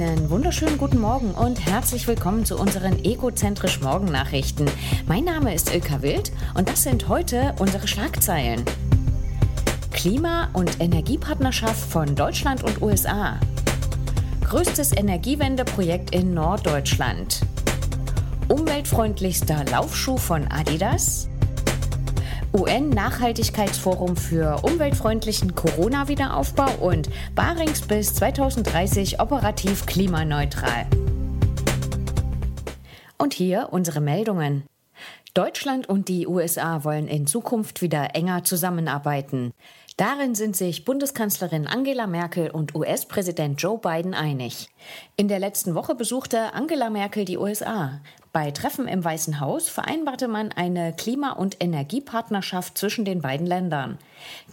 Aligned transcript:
Einen 0.00 0.30
wunderschönen 0.30 0.78
guten 0.78 1.00
Morgen 1.00 1.32
und 1.32 1.66
herzlich 1.66 2.06
willkommen 2.06 2.44
zu 2.44 2.56
unseren 2.56 3.04
Egozentrisch 3.04 3.80
Morgen 3.80 4.04
Nachrichten. 4.04 4.66
Mein 5.08 5.24
Name 5.24 5.52
ist 5.52 5.74
Ilka 5.74 6.02
Wild 6.02 6.30
und 6.54 6.68
das 6.68 6.84
sind 6.84 7.08
heute 7.08 7.52
unsere 7.58 7.88
Schlagzeilen. 7.88 8.64
Klima- 9.90 10.50
und 10.52 10.80
Energiepartnerschaft 10.80 11.90
von 11.90 12.14
Deutschland 12.14 12.62
und 12.62 12.80
USA. 12.80 13.40
Größtes 14.44 14.96
Energiewendeprojekt 14.96 16.14
in 16.14 16.32
Norddeutschland. 16.32 17.40
Umweltfreundlichster 18.46 19.64
Laufschuh 19.64 20.16
von 20.16 20.46
Adidas. 20.46 21.28
UN-Nachhaltigkeitsforum 22.56 24.16
für 24.16 24.60
umweltfreundlichen 24.62 25.54
Corona-Wiederaufbau 25.54 26.70
und 26.80 27.10
Barings 27.34 27.82
bis 27.82 28.14
2030 28.14 29.20
operativ 29.20 29.84
klimaneutral. 29.84 30.86
Und 33.18 33.34
hier 33.34 33.68
unsere 33.70 34.00
Meldungen. 34.00 34.64
Deutschland 35.34 35.88
und 35.88 36.08
die 36.08 36.26
USA 36.26 36.84
wollen 36.84 37.06
in 37.06 37.26
Zukunft 37.26 37.82
wieder 37.82 38.14
enger 38.14 38.44
zusammenarbeiten. 38.44 39.52
Darin 39.98 40.34
sind 40.34 40.56
sich 40.56 40.84
Bundeskanzlerin 40.84 41.66
Angela 41.66 42.06
Merkel 42.06 42.50
und 42.50 42.74
US-Präsident 42.74 43.60
Joe 43.60 43.78
Biden 43.78 44.14
einig. 44.14 44.68
In 45.16 45.28
der 45.28 45.38
letzten 45.38 45.74
Woche 45.74 45.94
besuchte 45.94 46.54
Angela 46.54 46.88
Merkel 46.88 47.24
die 47.24 47.36
USA. 47.36 48.00
Bei 48.38 48.52
Treffen 48.52 48.86
im 48.86 49.02
Weißen 49.02 49.40
Haus 49.40 49.68
vereinbarte 49.68 50.28
man 50.28 50.52
eine 50.52 50.92
Klima- 50.92 51.32
und 51.32 51.56
Energiepartnerschaft 51.58 52.78
zwischen 52.78 53.04
den 53.04 53.20
beiden 53.20 53.48
Ländern. 53.48 53.98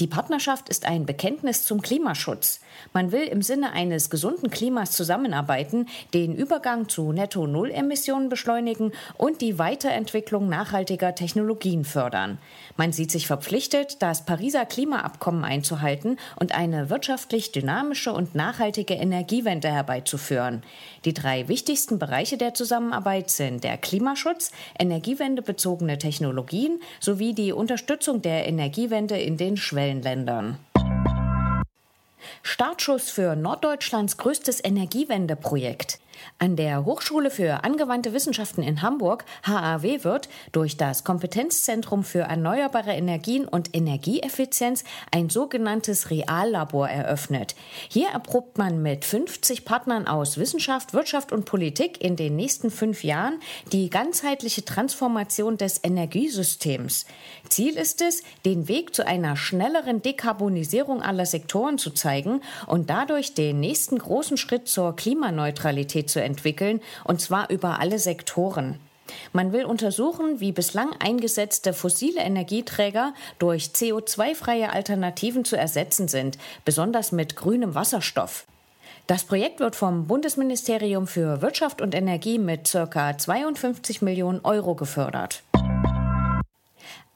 Die 0.00 0.06
Partnerschaft 0.06 0.68
ist 0.68 0.86
ein 0.86 1.06
Bekenntnis 1.06 1.64
zum 1.64 1.82
Klimaschutz. 1.82 2.60
Man 2.92 3.12
will 3.12 3.22
im 3.22 3.42
Sinne 3.42 3.72
eines 3.72 4.10
gesunden 4.10 4.50
Klimas 4.50 4.92
zusammenarbeiten, 4.92 5.86
den 6.12 6.34
Übergang 6.34 6.88
zu 6.88 7.12
Netto-Null-Emissionen 7.12 8.28
beschleunigen 8.28 8.92
und 9.16 9.40
die 9.40 9.58
Weiterentwicklung 9.58 10.48
nachhaltiger 10.48 11.14
Technologien 11.14 11.84
fördern. 11.84 12.38
Man 12.76 12.92
sieht 12.92 13.10
sich 13.10 13.26
verpflichtet, 13.26 14.02
das 14.02 14.24
Pariser 14.24 14.66
Klimaabkommen 14.66 15.44
einzuhalten 15.44 16.18
und 16.36 16.54
eine 16.54 16.90
wirtschaftlich 16.90 17.52
dynamische 17.52 18.12
und 18.12 18.34
nachhaltige 18.34 18.94
Energiewende 18.94 19.68
herbeizuführen. 19.68 20.62
Die 21.04 21.14
drei 21.14 21.48
wichtigsten 21.48 21.98
Bereiche 21.98 22.36
der 22.36 22.54
Zusammenarbeit 22.54 23.30
sind 23.30 23.62
der 23.62 23.76
Klimaschutz, 23.76 24.50
energiewendebezogene 24.78 25.98
Technologien 25.98 26.80
sowie 27.00 27.34
die 27.34 27.52
Unterstützung 27.52 28.22
der 28.22 28.46
Energiewende 28.46 29.18
in 29.18 29.36
den 29.36 29.53
Schwellenländern. 29.56 30.58
Startschuss 32.42 33.10
für 33.10 33.36
Norddeutschlands 33.36 34.16
größtes 34.16 34.62
Energiewendeprojekt. 34.64 35.98
An 36.38 36.56
der 36.56 36.84
Hochschule 36.84 37.30
für 37.30 37.64
angewandte 37.64 38.12
Wissenschaften 38.12 38.62
in 38.62 38.82
Hamburg, 38.82 39.24
HAW, 39.42 40.04
wird 40.04 40.28
durch 40.52 40.76
das 40.76 41.04
Kompetenzzentrum 41.04 42.04
für 42.04 42.20
erneuerbare 42.20 42.92
Energien 42.92 43.46
und 43.46 43.74
Energieeffizienz 43.74 44.84
ein 45.10 45.30
sogenanntes 45.30 46.10
Reallabor 46.10 46.88
eröffnet. 46.88 47.54
Hier 47.88 48.08
erprobt 48.08 48.58
man 48.58 48.82
mit 48.82 49.04
50 49.04 49.64
Partnern 49.64 50.06
aus 50.06 50.38
Wissenschaft, 50.38 50.94
Wirtschaft 50.94 51.32
und 51.32 51.44
Politik 51.44 52.02
in 52.02 52.16
den 52.16 52.36
nächsten 52.36 52.70
fünf 52.70 53.04
Jahren 53.04 53.40
die 53.72 53.90
ganzheitliche 53.90 54.64
Transformation 54.64 55.56
des 55.56 55.80
Energiesystems. 55.82 57.06
Ziel 57.48 57.76
ist 57.76 58.02
es, 58.02 58.22
den 58.44 58.68
Weg 58.68 58.94
zu 58.94 59.06
einer 59.06 59.36
schnelleren 59.36 60.02
Dekarbonisierung 60.02 61.02
aller 61.02 61.26
Sektoren 61.26 61.78
zu 61.78 61.90
zeigen 61.90 62.40
und 62.66 62.90
dadurch 62.90 63.34
den 63.34 63.60
nächsten 63.60 63.98
großen 63.98 64.36
Schritt 64.36 64.68
zur 64.68 64.96
Klimaneutralität 64.96 66.03
zu 66.06 66.22
entwickeln, 66.22 66.80
und 67.04 67.20
zwar 67.20 67.50
über 67.50 67.80
alle 67.80 67.98
Sektoren. 67.98 68.78
Man 69.32 69.52
will 69.52 69.64
untersuchen, 69.64 70.40
wie 70.40 70.52
bislang 70.52 70.90
eingesetzte 70.98 71.72
fossile 71.72 72.20
Energieträger 72.20 73.12
durch 73.38 73.66
CO2-freie 73.66 74.72
Alternativen 74.72 75.44
zu 75.44 75.56
ersetzen 75.56 76.08
sind, 76.08 76.38
besonders 76.64 77.12
mit 77.12 77.36
grünem 77.36 77.74
Wasserstoff. 77.74 78.46
Das 79.06 79.24
Projekt 79.24 79.60
wird 79.60 79.76
vom 79.76 80.06
Bundesministerium 80.06 81.06
für 81.06 81.42
Wirtschaft 81.42 81.82
und 81.82 81.94
Energie 81.94 82.38
mit 82.38 82.70
ca. 82.70 83.18
52 83.18 84.00
Millionen 84.00 84.40
Euro 84.44 84.74
gefördert. 84.74 85.42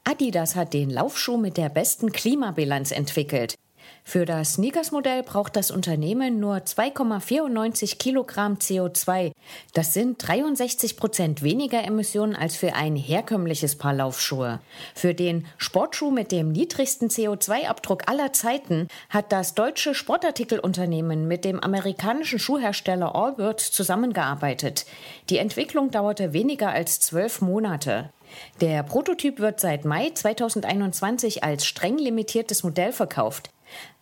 Adidas 0.03 0.55
hat 0.55 0.73
den 0.73 0.89
Laufschuh 0.89 1.37
mit 1.37 1.57
der 1.57 1.69
besten 1.69 2.11
Klimabilanz 2.11 2.91
entwickelt. 2.91 3.55
Für 4.03 4.25
das 4.25 4.53
Sneakers-Modell 4.53 5.23
braucht 5.23 5.55
das 5.55 5.69
Unternehmen 5.69 6.39
nur 6.39 6.55
2,94 6.55 7.97
Kilogramm 7.97 8.55
CO2. 8.55 9.31
Das 9.73 9.93
sind 9.93 10.27
63 10.27 10.97
Prozent 10.97 11.43
weniger 11.43 11.83
Emissionen 11.83 12.35
als 12.35 12.55
für 12.55 12.73
ein 12.73 12.95
herkömmliches 12.95 13.77
Paar 13.77 13.93
Laufschuhe. 13.93 14.59
Für 14.95 15.13
den 15.13 15.45
Sportschuh 15.57 16.09
mit 16.09 16.31
dem 16.31 16.51
niedrigsten 16.51 17.09
CO2-Abdruck 17.09 18.09
aller 18.09 18.33
Zeiten 18.33 18.87
hat 19.09 19.31
das 19.31 19.53
deutsche 19.53 19.93
Sportartikelunternehmen 19.93 21.27
mit 21.27 21.45
dem 21.45 21.59
amerikanischen 21.59 22.39
Schuhhersteller 22.39 23.15
Allbirds 23.15 23.71
zusammengearbeitet. 23.71 24.85
Die 25.29 25.37
Entwicklung 25.37 25.91
dauerte 25.91 26.33
weniger 26.33 26.69
als 26.69 26.99
zwölf 26.99 27.41
Monate. 27.41 28.09
Der 28.61 28.83
Prototyp 28.83 29.39
wird 29.39 29.59
seit 29.59 29.85
Mai 29.85 30.11
2021 30.11 31.43
als 31.43 31.65
streng 31.65 31.97
limitiertes 31.97 32.63
Modell 32.63 32.91
verkauft. 32.91 33.49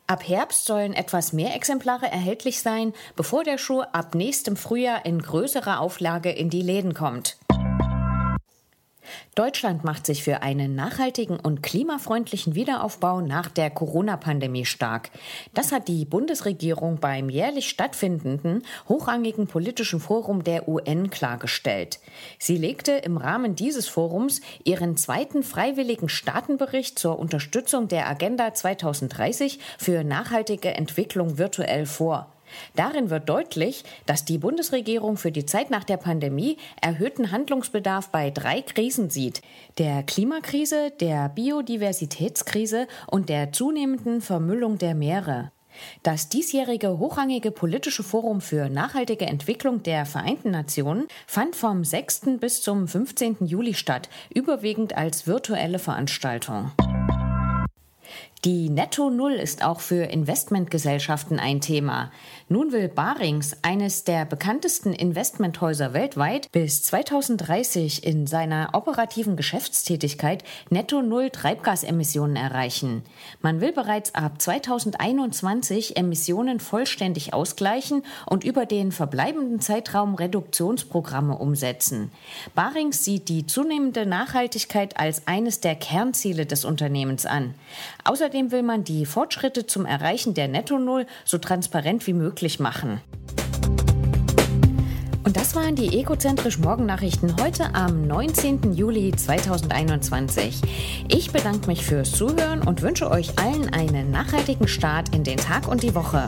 Ab 0.10 0.26
Herbst 0.26 0.64
sollen 0.64 0.94
etwas 0.94 1.34
mehr 1.34 1.54
Exemplare 1.54 2.10
erhältlich 2.10 2.62
sein, 2.62 2.94
bevor 3.18 3.44
der 3.44 3.58
Schuh 3.58 3.82
ab 3.82 4.16
nächstem 4.16 4.56
Frühjahr 4.56 5.06
in 5.06 5.22
größerer 5.22 5.82
Auflage 5.82 6.32
in 6.32 6.50
die 6.50 6.62
Läden 6.62 6.94
kommt. 6.94 7.36
Deutschland 9.36 9.84
macht 9.84 10.06
sich 10.06 10.24
für 10.24 10.42
einen 10.42 10.76
nachhaltigen 10.76 11.40
und 11.40 11.62
klimafreundlichen 11.64 12.56
Wiederaufbau 12.56 13.22
nach 13.22 13.50
der 13.50 13.70
Corona-Pandemie 13.70 14.66
stark. 14.66 15.12
Das 15.54 15.72
hat 15.72 15.88
die 15.88 16.06
Bundesregierung 16.06 17.00
beim 17.00 17.30
jährlich 17.30 17.70
stattfindenden 17.70 18.64
hochrangigen 18.90 19.48
politischen 19.48 20.00
Forum 20.00 20.44
der 20.44 20.68
UN 20.68 21.10
klargestellt. 21.10 22.00
Sie 22.40 22.58
legte 22.58 22.94
im 22.94 23.18
Rahmen 23.18 23.56
dieses 23.56 23.88
Forums 23.88 24.42
ihren 24.64 24.98
zweiten 24.98 25.44
freiwilligen 25.44 26.10
Staatenbericht 26.10 26.98
zur 26.98 27.20
Unterstützung 27.20 27.88
der 27.88 28.08
Agenda 28.08 28.54
2030 28.54 29.60
für 29.78 30.04
nachhaltige 30.04 30.74
Entwicklung 30.74 31.38
virtuell 31.38 31.86
vor. 31.86 32.37
Darin 32.76 33.10
wird 33.10 33.30
deutlich, 33.30 33.84
dass 34.06 34.26
die 34.26 34.38
Bundesregierung 34.38 35.18
für 35.18 35.32
die 35.32 35.46
Zeit 35.46 35.70
nach 35.70 35.84
der 35.84 35.98
Pandemie 35.98 36.58
erhöhten 36.82 37.32
Handlungsbedarf 37.32 38.10
bei 38.10 38.32
drei 38.32 38.62
Krisen 38.62 39.10
sieht. 39.10 39.42
Der 39.78 40.04
Klimakrise, 40.04 40.92
der 41.00 41.30
Biodiversitätskrise 41.30 42.88
und 43.08 43.30
der 43.30 43.52
zunehmenden 43.52 44.22
Vermüllung 44.22 44.78
der 44.78 44.96
Meere. 44.96 45.52
Das 46.04 46.30
diesjährige 46.30 47.00
hochrangige 47.00 47.52
politische 47.52 48.04
Forum 48.04 48.42
für 48.42 48.70
nachhaltige 48.70 49.26
Entwicklung 49.26 49.84
der 49.84 50.06
Vereinten 50.06 50.52
Nationen 50.52 51.08
fand 51.26 51.56
vom 51.56 51.84
6. 51.84 52.40
bis 52.40 52.62
zum 52.62 52.88
15. 52.88 53.46
Juli 53.46 53.74
statt, 53.74 54.10
überwiegend 54.34 54.98
als 54.98 55.28
virtuelle 55.28 55.80
Veranstaltung. 55.80 56.72
Die 58.46 58.70
Netto 58.70 59.10
Null 59.10 59.34
ist 59.34 59.64
auch 59.64 59.80
für 59.80 60.04
Investmentgesellschaften 60.04 61.40
ein 61.40 61.60
Thema. 61.60 62.12
Nun 62.50 62.72
will 62.72 62.88
Barings, 62.88 63.58
eines 63.64 64.04
der 64.04 64.26
bekanntesten 64.26 64.94
Investmenthäuser 64.94 65.94
weltweit, 65.94 66.52
bis 66.52 66.84
2030 66.84 68.06
in 68.06 68.28
seiner 68.28 68.70
operativen 68.74 69.38
Geschäftstätigkeit 69.38 70.44
Netto 70.70 71.02
Null 71.02 71.32
Treibgasemissionen 71.32 72.36
erreichen. 72.36 73.02
Man 73.42 73.60
will 73.60 73.74
bereits 73.74 74.14
ab 74.14 74.40
2021 74.40 75.98
Emissionen 75.98 76.60
vollständig 76.60 77.34
ausgleichen 77.34 78.04
und 78.28 78.44
über 78.44 78.68
den 78.68 78.92
verbleibenden 78.92 79.62
Zeitraum 79.62 80.14
Reduktionsprogramme 80.14 81.38
umsetzen. 81.38 82.12
Barings 82.54 83.04
sieht 83.04 83.30
die 83.30 83.48
zunehmende 83.48 84.06
Nachhaltigkeit 84.06 85.00
als 85.00 85.28
eines 85.28 85.60
der 85.60 85.76
Kernziele 85.76 86.46
des 86.46 86.66
Unternehmens 86.66 87.26
an. 87.26 87.56
Außer 88.04 88.28
Außerdem 88.38 88.52
will 88.52 88.62
man 88.62 88.84
die 88.84 89.08
Fortschritte 89.08 89.66
zum 89.66 89.88
Erreichen 89.88 90.36
der 90.36 90.48
Netto-Null 90.48 91.08
so 91.26 91.40
transparent 91.40 92.06
wie 92.06 92.14
möglich 92.14 92.60
machen. 92.60 93.02
Und 95.24 95.36
das 95.36 95.56
waren 95.56 95.76
die 95.76 96.00
Egozentrisch 96.00 96.60
Morgennachrichten 96.60 97.36
heute 97.42 97.74
am 97.74 98.06
19. 98.06 98.74
Juli 98.74 99.12
2021. 99.12 100.62
Ich 101.08 101.32
bedanke 101.32 101.66
mich 101.66 101.84
fürs 101.84 102.12
Zuhören 102.12 102.62
und 102.62 102.84
wünsche 102.84 103.10
euch 103.10 103.40
allen 103.40 103.74
einen 103.74 104.12
nachhaltigen 104.12 104.68
Start 104.68 105.16
in 105.16 105.24
den 105.24 105.38
Tag 105.38 105.68
und 105.68 105.82
die 105.82 105.96
Woche. 105.96 106.28